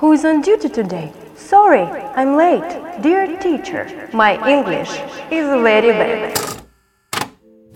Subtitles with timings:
[0.00, 1.12] Who is on duty today?
[1.36, 1.82] Sorry,
[2.16, 3.02] I'm late.
[3.02, 4.88] Dear teacher, my English
[5.30, 6.38] is very bad.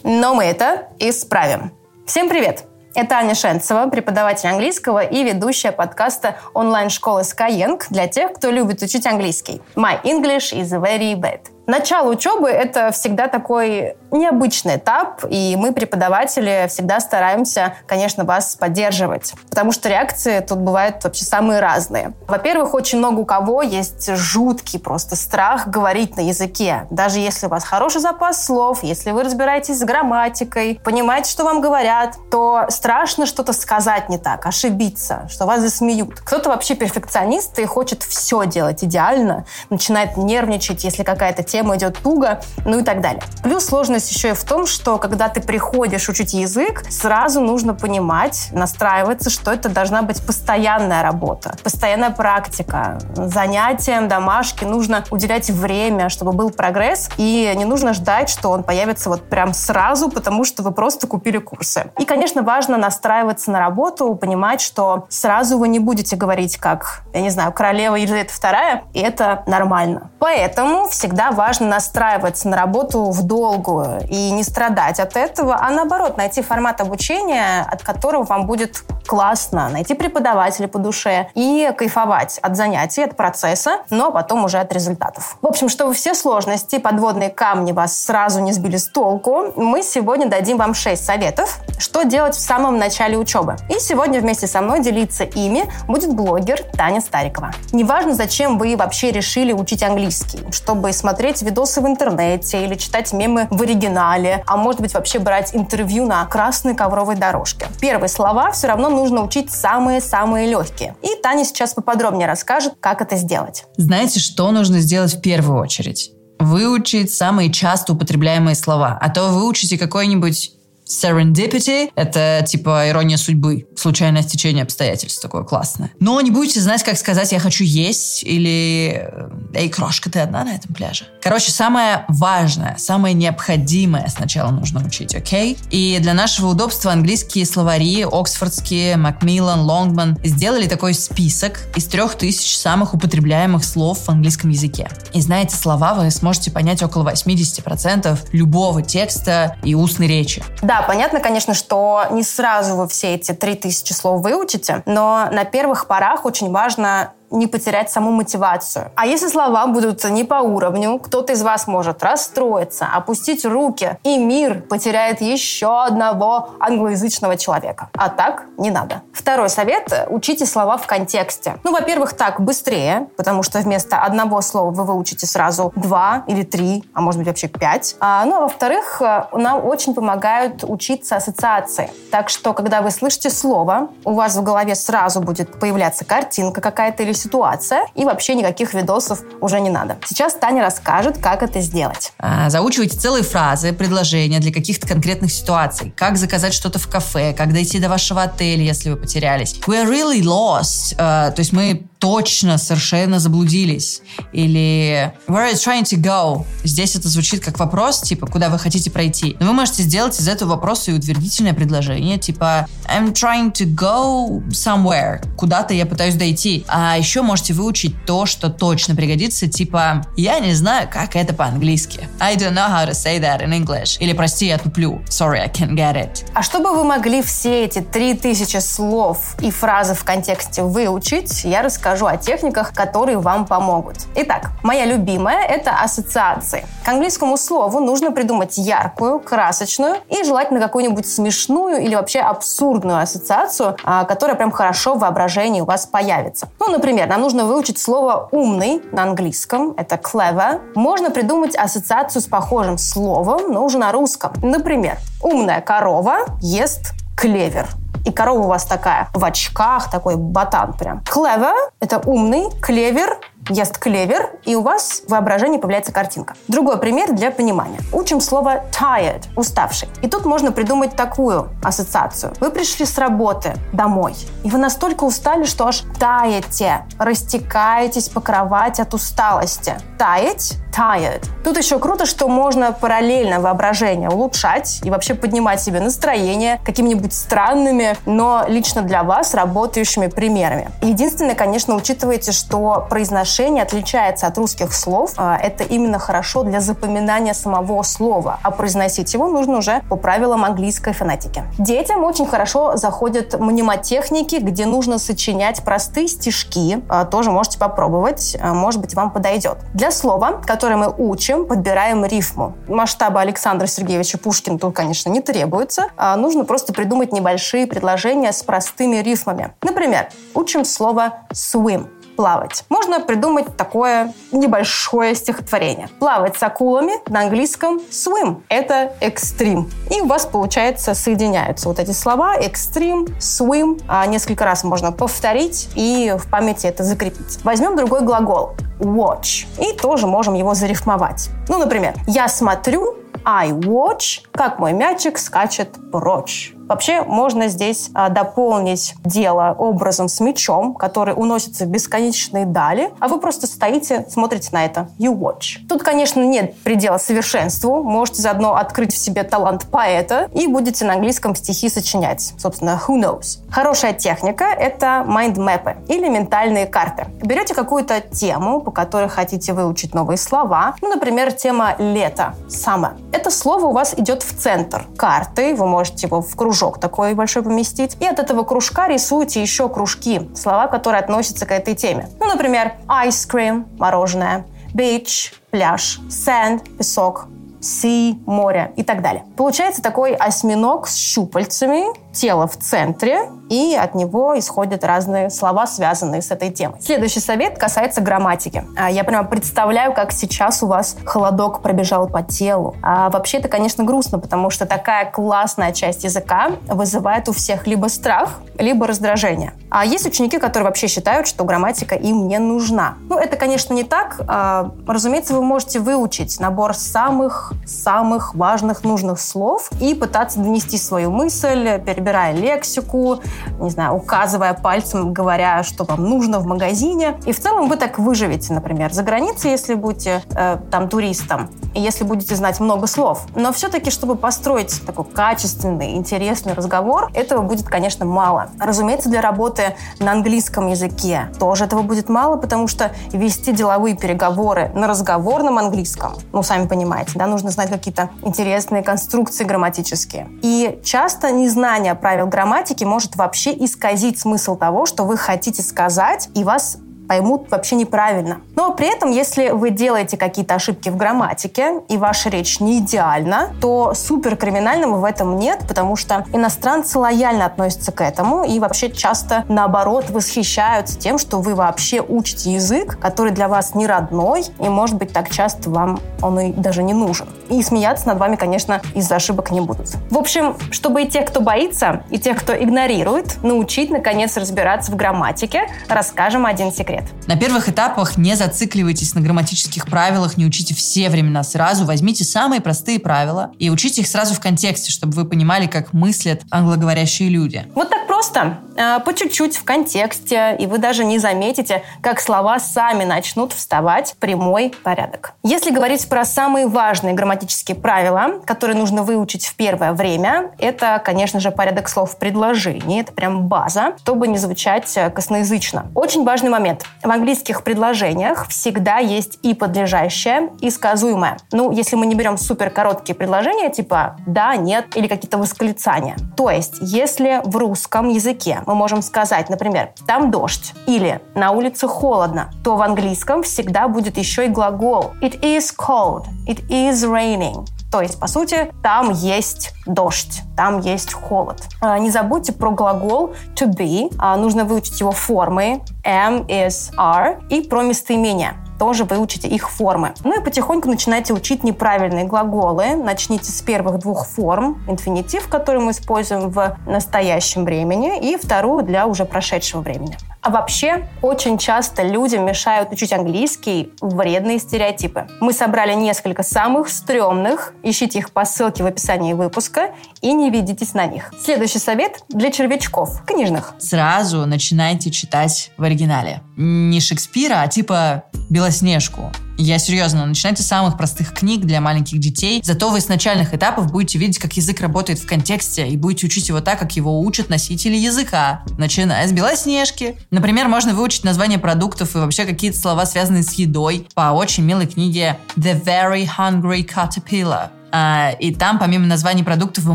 [0.02, 1.72] Но мы это исправим.
[2.06, 2.64] Всем привет!
[2.94, 9.06] Это Аня Шенцева, преподаватель английского и ведущая подкаста онлайн-школы Skyeng для тех, кто любит учить
[9.06, 9.60] английский.
[9.76, 11.40] My English is very bad.
[11.66, 19.32] Начало учебы— это всегда такой необычный этап, и мы, преподаватели, всегда стараемся, конечно, вас поддерживать,
[19.48, 22.12] потому что реакции тут бывают вообще самые разные.
[22.28, 26.86] Во-первых, очень много у кого есть жуткий просто страх говорить на языке.
[26.90, 31.60] Даже если у вас хороший запас слов, если вы разбираетесь с грамматикой, понимаете, что вам
[31.60, 36.20] говорят, то страшно что-то сказать не так, ошибиться, что вас засмеют.
[36.20, 42.40] Кто-то вообще перфекционист и хочет все делать идеально, начинает нервничать, если какая-то тема идет туго,
[42.64, 43.22] ну и так далее.
[43.44, 48.48] Плюс сложность еще и в том, что когда ты приходишь учить язык, сразу нужно понимать,
[48.50, 54.64] настраиваться, что это должна быть постоянная работа, постоянная практика, занятиям, домашки.
[54.64, 59.54] Нужно уделять время, чтобы был прогресс, и не нужно ждать, что он появится вот прям
[59.54, 61.92] сразу, потому что вы просто купили курсы.
[62.00, 67.20] И, конечно, важно настраиваться на работу, понимать, что сразу вы не будете говорить как, я
[67.20, 70.10] не знаю, королева Елизавета II, и это нормально.
[70.18, 75.70] Поэтому всегда важно важно настраиваться на работу в долгую и не страдать от этого, а
[75.70, 82.38] наоборот, найти формат обучения, от которого вам будет классно, найти преподавателя по душе и кайфовать
[82.38, 85.36] от занятий, от процесса, но потом уже от результатов.
[85.42, 90.26] В общем, чтобы все сложности, подводные камни вас сразу не сбили с толку, мы сегодня
[90.30, 93.56] дадим вам 6 советов, что делать в самом начале учебы.
[93.68, 97.52] И сегодня вместе со мной делиться ими будет блогер Таня Старикова.
[97.72, 103.48] Неважно, зачем вы вообще решили учить английский, чтобы смотреть видосы в интернете или читать мемы
[103.50, 107.66] в оригинале, а может быть вообще брать интервью на красной ковровой дорожке.
[107.80, 110.96] Первые слова все равно нужно учить самые-самые легкие.
[111.02, 113.64] И Таня сейчас поподробнее расскажет, как это сделать.
[113.76, 116.12] Знаете, что нужно сделать в первую очередь?
[116.38, 118.98] Выучить самые часто употребляемые слова.
[119.00, 120.53] А то вы выучите какой-нибудь
[120.86, 125.90] Serendipity— это типа ирония судьбы, случайное стечение обстоятельств, такое классное.
[125.98, 129.08] Но не будете знать, как сказать «я хочу есть» или
[129.54, 131.06] «эй, крошка, ты одна на этом пляже».
[131.22, 135.56] Короче, самое важное, самое необходимое сначала нужно учить, окей?
[135.70, 142.56] И для нашего удобства английские словари, оксфордские, Макмиллан, Лонгман сделали такой список из трех тысяч
[142.56, 144.88] самых употребляемых слов в английском языке.
[145.12, 150.42] И знаете, слова вы сможете понять около 80% любого текста и устной речи.
[150.62, 155.44] Да, да, понятно, конечно, что не сразу вы все эти 3000 слов выучите, но на
[155.44, 158.90] первых порах очень важно не потерять саму мотивацию.
[158.94, 164.18] А если слова будут не по уровню, кто-то из вас может расстроиться, опустить руки, и
[164.18, 167.90] мир потеряет еще одного англоязычного человека.
[167.96, 169.02] А так не надо.
[169.12, 171.56] Второй совет– учите слова в контексте.
[171.64, 176.84] Ну, во-первых, так быстрее, потому что вместо одного слова вы выучите сразу два или три,
[176.94, 177.96] а может быть вообще пять.
[178.00, 179.00] А, ну, а во-вторых,
[179.32, 181.90] нам очень помогают учиться ассоциации.
[182.10, 187.02] Так что, когда вы слышите слово, у вас в голове сразу будет появляться картинка какая-то
[187.02, 189.96] или ситуация, и вообще никаких видосов уже не надо.
[190.06, 192.12] Сейчас Таня расскажет, как это сделать.
[192.18, 195.92] А, заучивайте целые фразы, предложения для каких-то конкретных ситуаций.
[195.96, 199.54] Как заказать что-то в кафе, как дойти до вашего отеля, если вы потерялись.
[199.66, 200.96] We are really lost.
[200.96, 204.02] Uh, то есть мы точно совершенно заблудились.
[204.32, 206.44] Или where are you trying to go?
[206.62, 209.38] Здесь это звучит как вопрос, типа, куда вы хотите пройти.
[209.40, 214.46] Но вы можете сделать из этого вопроса и утвердительное предложение, типа I'm trying to go
[214.50, 215.24] somewhere.
[215.36, 216.66] Куда-то я пытаюсь дойти.
[216.68, 222.08] А еще можете выучить то, что точно пригодится, типа я не знаю, как это по-английски.
[222.20, 223.98] I don't know how to say that in English.
[224.00, 225.00] Или прости, я туплю.
[225.08, 226.24] Sorry, I can't get it.
[226.34, 231.62] А чтобы вы могли все эти три тысячи слов и фразы в контексте выучить, я
[231.62, 233.96] расскажу расскажу о техниках, которые вам помогут.
[234.14, 236.64] Итак, моя любимая– это ассоциации.
[236.84, 243.76] К английскому слову нужно придумать яркую, красочную и желательно какую-нибудь смешную или вообще абсурдную ассоциацию,
[243.84, 246.48] а, которая прям хорошо в воображении у вас появится.
[246.58, 250.60] Ну, например, нам нужно выучить слово «умный» на английском, это clever.
[250.74, 254.32] Можно придумать ассоциацию с похожим словом, но уже на русском.
[254.42, 257.66] Например, умная корова ест клевер.
[258.06, 261.02] И корова у вас такая в очках, такой ботан прям.
[261.10, 266.34] Clever– это умный, клевер ест клевер, и у вас в воображении появляется картинка.
[266.48, 267.78] Другой пример для понимания.
[267.92, 269.88] Учим слово tired, уставший.
[270.02, 272.32] И тут можно придумать такую ассоциацию.
[272.40, 278.80] Вы пришли с работы домой, и вы настолько устали, что аж таете, растекаетесь по кровати
[278.80, 279.74] от усталости.
[279.98, 281.24] Таять tired.
[281.44, 287.96] Тут еще круто, что можно параллельно воображение улучшать и вообще поднимать себе настроение какими-нибудь странными,
[288.06, 290.70] но лично для вас работающими примерами.
[290.82, 295.12] Единственное, конечно, учитывайте, что произношение отличается от русских слов.
[295.16, 300.44] А, это именно хорошо для запоминания самого слова, а произносить его нужно уже по правилам
[300.44, 301.42] английской фонетики.
[301.58, 306.82] Детям очень хорошо заходят мнемотехники, где нужно сочинять простые стишки.
[306.88, 309.58] А, тоже можете попробовать, а, может быть, вам подойдет.
[309.74, 312.54] Для слова, которое мы учим, подбираем рифму.
[312.68, 315.86] Масштаба Александра Сергеевича Пушкина тут, конечно, не требуется.
[316.16, 319.54] Нужно просто придумать небольшие предложения с простыми рифмами.
[319.62, 322.64] Например, учим слово swim плавать.
[322.68, 325.88] Можно придумать такое небольшое стихотворение.
[325.98, 328.42] Плавать с акулами на английском swim.
[328.48, 329.70] Это экстрим.
[329.90, 333.82] И у вас, получается, соединяются вот эти слова экстрим, swim.
[333.88, 337.38] А несколько раз можно повторить и в памяти это закрепить.
[337.44, 339.46] Возьмем другой глагол watch.
[339.60, 341.30] И тоже можем его зарифмовать.
[341.48, 346.54] Ну, например, я смотрю, I watch, как мой мячик скачет прочь.
[346.68, 353.08] Вообще можно здесь а, дополнить дело образом с мечом, который уносится в бесконечные дали, а
[353.08, 354.88] вы просто стоите, смотрите на это.
[354.98, 355.66] You watch.
[355.68, 357.82] Тут, конечно, нет предела совершенству.
[357.82, 362.32] Можете заодно открыть в себе талант поэта и будете на английском стихи сочинять.
[362.38, 363.38] Собственно, who knows.
[363.50, 367.06] Хорошая техника— это майндмэпы или ментальные карты.
[367.22, 370.76] Берете какую-то тему, по которой хотите выучить новые слова.
[370.80, 372.92] Ну, например, тема лето, summer.
[373.12, 375.54] Это слово у вас идет в центр карты.
[375.54, 377.96] Вы можете его в кружок такой большой поместить.
[378.00, 382.08] И от этого кружка рисуйте еще кружки, слова, которые относятся к этой теме.
[382.20, 387.26] Ну, например, ice cream– мороженое, beach– пляж, sand– песок,
[387.60, 389.24] sea– море и так далее.
[389.36, 396.22] Получается такой осьминог с щупальцами, тело в центре, и от него исходят разные слова, связанные
[396.22, 396.80] с этой темой.
[396.80, 398.64] Следующий совет касается грамматики.
[398.76, 402.74] А, я прямо представляю, как сейчас у вас холодок пробежал по телу.
[402.82, 407.88] А вообще это, конечно, грустно, потому что такая классная часть языка вызывает у всех либо
[407.88, 409.52] страх, либо раздражение.
[409.70, 412.94] А есть ученики, которые вообще считают, что грамматика им не нужна.
[413.08, 414.20] Ну, это, конечно, не так.
[414.26, 421.80] А, разумеется, вы можете выучить набор самых-самых важных, нужных слов и пытаться донести свою мысль,
[422.04, 423.20] перебирая лексику,
[423.58, 427.16] не знаю, указывая пальцем, говоря, что вам нужно в магазине.
[427.24, 431.80] И в целом вы так выживете, например, за границей, если будете э, там туристом, и
[431.80, 433.26] если будете знать много слов.
[433.34, 438.50] Но все-таки, чтобы построить такой качественный, интересный разговор, этого будет, конечно, мало.
[438.60, 444.70] Разумеется, для работы на английском языке тоже этого будет мало, потому что вести деловые переговоры
[444.74, 450.28] на разговорном английском, ну, сами понимаете, да, нужно знать какие-то интересные конструкции грамматические.
[450.42, 456.44] И часто незнание правил грамматики может вообще исказить смысл того, что вы хотите сказать, и
[456.44, 458.40] вас поймут вообще неправильно.
[458.56, 463.50] Но при этом, если вы делаете какие-то ошибки в грамматике, и ваша речь не идеальна,
[463.60, 468.90] то супер криминального в этом нет, потому что иностранцы лояльно относятся к этому и вообще
[468.90, 474.68] часто, наоборот, восхищаются тем, что вы вообще учите язык, который для вас не родной, и,
[474.68, 477.28] может быть, так часто вам он и даже не нужен.
[477.48, 479.90] И смеяться над вами, конечно, из-за ошибок не будут.
[480.10, 484.96] В общем, чтобы и тех, кто боится, и тех, кто игнорирует, научить, наконец, разбираться в
[484.96, 487.12] грамматике, расскажем один секрет секрет.
[487.26, 491.84] На первых этапах не зацикливайтесь на грамматических правилах, не учите все времена сразу.
[491.84, 496.42] Возьмите самые простые правила и учите их сразу в контексте, чтобы вы понимали, как мыслят
[496.50, 497.66] англоговорящие люди.
[497.74, 503.04] Вот так просто, по чуть-чуть в контексте, и вы даже не заметите, как слова сами
[503.04, 505.34] начнут вставать в прямой порядок.
[505.42, 511.40] Если говорить про самые важные грамматические правила, которые нужно выучить в первое время, это, конечно
[511.40, 513.00] же, порядок слов в предложении.
[513.00, 515.86] Это прям база, чтобы не звучать э, косноязычно.
[515.94, 516.84] Очень важный момент.
[517.02, 521.38] В английских предложениях всегда есть и подлежащее, и сказуемое.
[521.52, 526.16] Ну, если мы не берем супер короткие предложения, типа «да», «нет» или какие-то восклицания.
[526.36, 531.88] То есть, если в русском языке мы можем сказать, например, «там дождь» или «на улице
[531.88, 537.66] холодно», то в английском всегда будет еще и глагол «it is cold», «it is raining».
[537.94, 541.62] То есть, по сути, там есть дождь, там есть холод.
[541.80, 544.12] А, не забудьте про глагол to be.
[544.18, 548.54] А, нужно выучить его формы am, is, are и про местоимение.
[548.78, 550.14] Тоже выучите их формы.
[550.24, 552.96] Ну и потихоньку начинайте учить неправильные глаголы.
[552.96, 554.82] Начните с первых двух форм.
[554.88, 560.16] Инфинитив, который мы используем в настоящем времени, и вторую для уже прошедшего времени.
[560.44, 565.26] А вообще, очень часто людям мешают учить английский вредные стереотипы.
[565.40, 567.72] Мы собрали несколько самых стрёмных.
[567.82, 571.32] Ищите их по ссылке в описании выпуска и не ведитесь на них.
[571.42, 573.72] Следующий совет для червячков, книжных.
[573.78, 576.42] Сразу начинайте читать в оригинале.
[576.58, 578.24] Не Шекспира, а типа
[578.64, 579.30] Белоснежку.
[579.58, 582.62] Я серьезно, начинайте с самых простых книг для маленьких детей.
[582.64, 586.48] Зато вы с начальных этапов будете видеть, как язык работает в контексте, и будете учить
[586.48, 590.16] его так, как его учат носители языка, начиная с Белоснежки.
[590.30, 594.86] Например, можно выучить название продуктов и вообще какие-то слова, связанные с едой, по очень милой
[594.86, 597.68] книге The Very Hungry Caterpillar.
[597.92, 599.94] А, и там, помимо названий продуктов, вы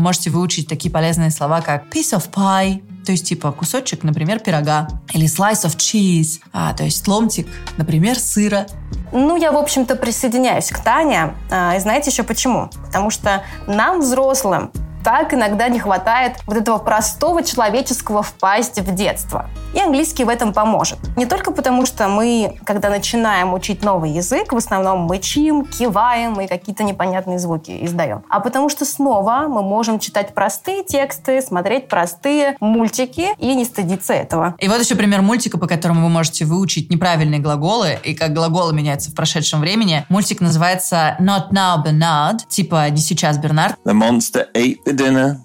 [0.00, 4.88] можете выучить такие полезные слова, как piece of pie, то есть типа кусочек, например, пирога,
[5.12, 8.66] или slice of cheese, а, то есть ломтик, например, сыра.
[9.12, 11.34] Ну, я, в общем-то, присоединяюсь к Тане.
[11.50, 12.70] А, и знаете еще почему?
[12.86, 14.70] Потому что нам, взрослым,
[15.02, 19.48] так иногда не хватает вот этого простого человеческого впасть в детство.
[19.72, 20.98] И английский в этом поможет.
[21.16, 26.48] Не только потому, что мы, когда начинаем учить новый язык, в основном мычим, киваем и
[26.48, 28.24] какие-то непонятные звуки издаем.
[28.28, 34.12] А потому что снова мы можем читать простые тексты, смотреть простые мультики и не стыдиться
[34.12, 34.56] этого.
[34.58, 38.72] И вот еще пример мультика, по которому вы можете выучить неправильные глаголы и как глаголы
[38.72, 40.04] меняются в прошедшем времени.
[40.08, 43.76] Мультик называется Not Now Bernard, типа не сейчас Бернард.
[43.84, 45.38] The monster ate the dinner.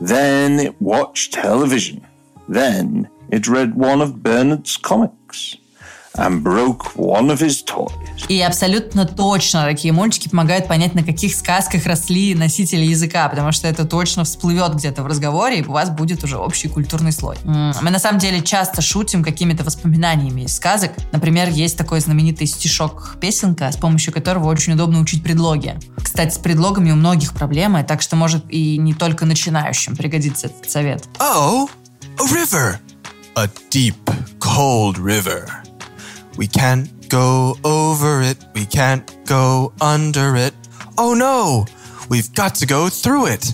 [0.00, 2.02] Then it watched television.
[2.48, 5.56] Then it read one of Bernard's comics
[6.16, 7.92] and broke one of his toys.
[8.28, 13.68] И абсолютно точно такие мультики помогают понять, на каких сказках росли носители языка, потому что
[13.68, 17.36] это точно всплывет где-то в разговоре, и у вас будет уже общий культурный слой.
[17.44, 20.92] Мы на самом деле часто шутим какими-то воспоминаниями из сказок.
[21.12, 25.76] Например, есть такой знаменитый стишок-песенка, с помощью которого очень удобно учить предлоги.
[26.02, 30.70] Кстати, с предлогами у многих проблемы, так что может и не только начинающим пригодится этот
[30.70, 31.04] совет.
[31.18, 31.68] Oh,
[32.18, 32.78] a river.
[33.36, 33.96] a deep,
[34.38, 35.46] cold river.
[36.36, 40.54] We can't go over it, we can't go under it.
[40.96, 41.66] Oh no!
[42.08, 43.44] We've got to go through it!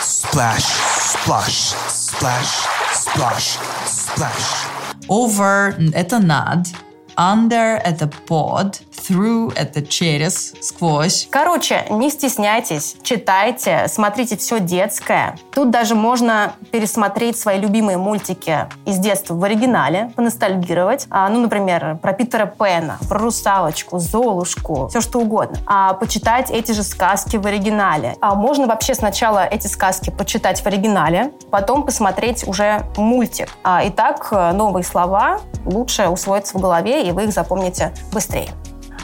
[0.00, 5.06] Splash, splash, splash, splash, splash.
[5.08, 6.68] Over at a nod,
[7.16, 11.28] under at a pod, through— это через, сквозь.
[11.30, 15.36] Короче, не стесняйтесь, читайте, смотрите все детское.
[15.52, 21.06] Тут даже можно пересмотреть свои любимые мультики из детства в оригинале, поностальгировать.
[21.10, 25.58] А, ну, например, про Питера Пэна, про Русалочку, Золушку, все что угодно.
[25.66, 28.16] А почитать эти же сказки в оригинале.
[28.20, 33.48] А можно вообще сначала эти сказки почитать в оригинале, потом посмотреть уже мультик.
[33.62, 38.50] А, и так э, новые слова лучше усвоятся в голове, и вы их запомните быстрее.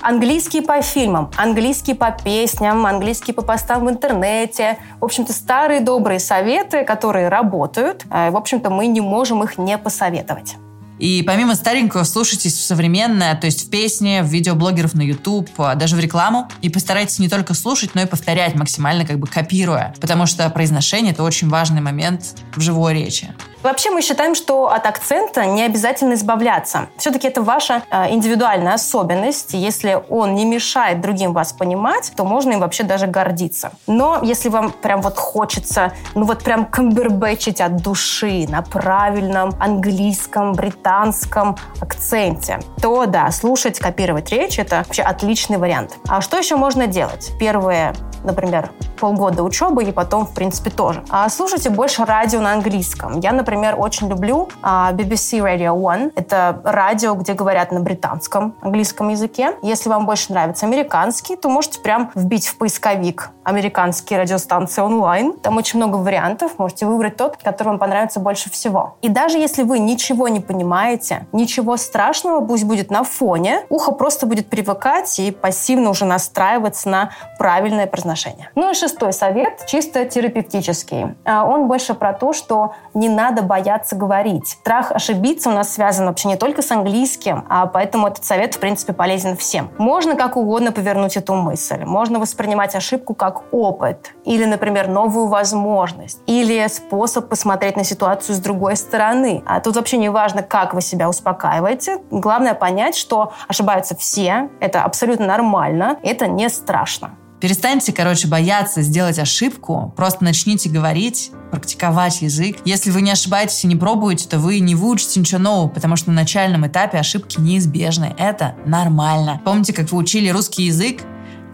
[0.03, 4.79] Английский по фильмам, английский по песням, английский по постам в интернете.
[5.01, 8.05] В общем-то, старые добрые советы, которые работают.
[8.11, 10.57] А, В общем-то, мы не можем их не посоветовать.
[10.99, 15.77] И помимо старенького, слушайтесь в современное, то есть в песни, в видеоблогеров на YouTube, а,
[15.77, 16.49] даже в рекламу.
[16.63, 19.95] И постарайтесь не только слушать, но и повторять максимально, как бы копируя.
[20.01, 23.33] Потому что произношение— это очень важный момент в живой речи.
[23.62, 26.88] Вообще мы считаем, что от акцента не обязательно избавляться.
[26.97, 29.54] Все-таки это ваша э, индивидуальная особенность.
[29.54, 33.73] Если он не мешает другим вас понимать, то можно им вообще даже гордиться.
[33.87, 40.54] Но если вам прям вот хочется, ну вот прям камбербэтчить от души на правильном английском,
[40.54, 45.99] британском акценте, то да, слушать, копировать речь– это вообще отличный вариант.
[46.09, 47.31] А что еще можно делать?
[47.38, 48.71] Первые например,
[49.03, 51.03] полгода учебы и потом, в принципе, тоже.
[51.11, 53.19] А слушайте больше радио на английском.
[53.19, 56.13] Я, например, очень люблю а, BBC Radio One.
[56.15, 59.57] Это радио, где говорят на британском, английском языке.
[59.61, 65.35] Если вам больше нравится американский, то можете прям вбить в поисковик американские радиостанции онлайн.
[65.35, 66.59] Там очень много вариантов.
[66.59, 68.97] Можете выбрать тот, который вам понравится больше всего.
[69.03, 73.61] И даже если вы ничего не понимаете, ничего страшного, пусть будет на фоне.
[73.69, 78.51] Ухо просто будет привыкать и пассивно уже настраиваться на правильное произношение.
[78.55, 81.15] Ну и шестой совет, чисто терапевтический.
[81.25, 84.49] А, Он больше про то, что не надо бояться говорить.
[84.49, 88.61] Страх ошибиться у нас связан вообще не только с английским, а поэтому этот совет, в
[88.61, 89.71] принципе, полезен всем.
[89.79, 91.85] Можно как угодно повернуть эту мысль.
[91.85, 94.12] Можно воспринимать ошибку как опыт.
[94.25, 96.21] Или, например, новую возможность.
[96.27, 99.43] Или способ посмотреть на ситуацию с другой стороны.
[99.47, 101.99] А тут вообще не важно, как вы себя успокаиваете.
[102.11, 104.51] Главное понять, что ошибаются все.
[104.61, 105.99] Это абсолютно нормально.
[106.03, 107.17] Это не страшно.
[107.43, 112.59] Перестаньте, короче, бояться сделать ошибку, просто начните говорить, практиковать язык.
[112.65, 116.11] Если вы не ошибаетесь и не пробуете, то вы не выучите ничего нового, потому что
[116.11, 118.15] на начальном этапе ошибки неизбежны.
[118.17, 119.41] Это нормально.
[119.45, 121.03] Помните, как вы учили русский язык?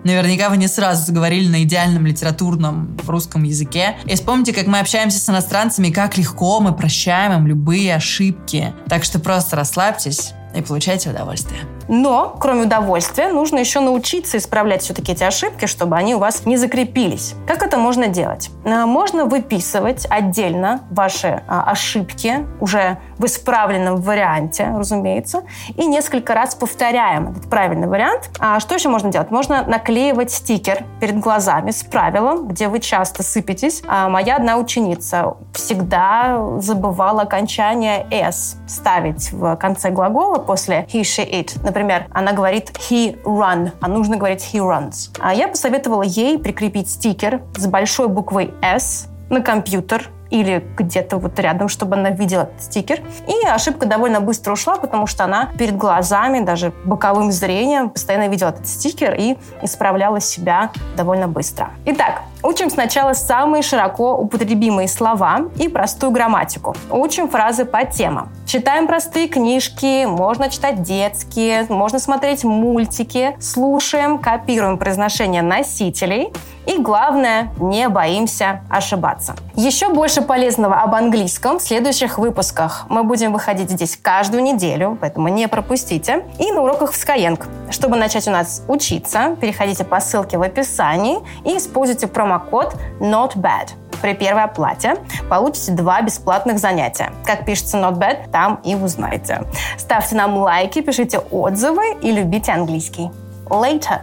[0.05, 3.97] Наверняка вы не сразу заговорили на идеальном литературном русском языке.
[4.05, 8.73] И вспомните, как мы общаемся с иностранцами, как легко мы прощаем им любые ошибки.
[8.89, 11.61] Так что просто расслабьтесь и получайте удовольствие.
[11.89, 16.57] Но, кроме удовольствия, нужно еще научиться исправлять все-таки эти ошибки, чтобы они у вас не
[16.57, 17.35] закрепились.
[17.47, 18.51] Как это можно делать?
[18.65, 25.43] А, можно выписывать отдельно ваши а, ошибки уже в исправленном варианте, разумеется,
[25.77, 28.31] и несколько раз повторяем этот правильный вариант.
[28.39, 29.31] А что еще можно делать?
[29.31, 33.83] Можно наклеивать стикер перед глазами с правилом, где вы часто сыпетесь.
[33.89, 41.29] А моя одна ученица всегда забывала окончание «s» ставить в конце глагола после «he, she,
[41.29, 41.59] it».
[41.63, 45.11] Например, например, она говорит he run, а нужно говорить he runs.
[45.21, 51.39] А я посоветовала ей прикрепить стикер с большой буквой S на компьютер или где-то вот
[51.39, 53.01] рядом, чтобы она видела этот стикер.
[53.27, 58.49] И ошибка довольно быстро ушла, потому что она перед глазами, даже боковым зрением, постоянно видела
[58.49, 61.71] этот стикер и исправляла себя довольно быстро.
[61.87, 66.77] Итак, учим сначала самые широко употребимые слова и простую грамматику.
[66.91, 68.31] Учим фразы по темам.
[68.47, 76.33] Читаем простые книжки, можно читать детские, можно смотреть мультики, слушаем, копируем произношение носителей
[76.69, 79.35] и главное, не боимся ошибаться.
[79.55, 82.85] Еще больше полезного об английском в следующих выпусках.
[82.91, 86.25] Мы будем выходить здесь каждую неделю, поэтому не пропустите.
[86.39, 87.43] И на уроках в Skyeng.
[87.71, 93.71] Чтобы начать у нас учиться, переходите по ссылке в описании и используйте промокод NOTBAD
[94.03, 94.95] при первой оплате
[95.29, 97.11] получите два бесплатных занятия.
[97.25, 99.43] Как пишется not bad, там и узнаете.
[99.77, 103.11] Ставьте нам лайки, пишите отзывы и любите английский.
[103.47, 104.01] Later!